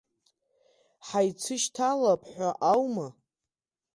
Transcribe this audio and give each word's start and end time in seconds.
Ҳаицышьҭалап 1.07 2.21
ҳәа 2.31 2.49
аума! 2.71 3.07